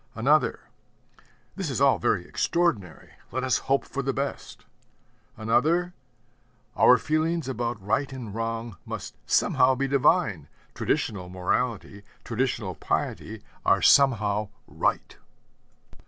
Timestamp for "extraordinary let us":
2.27-3.59